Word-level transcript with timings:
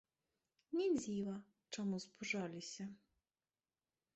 Не 0.77 0.87
дзіва, 0.95 1.35
чаму 1.75 1.95
спужаліся. 2.07 2.83